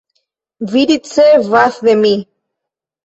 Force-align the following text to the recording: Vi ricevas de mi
Vi 0.71 0.81
ricevas 0.91 1.79
de 1.89 1.95
mi 2.03 2.15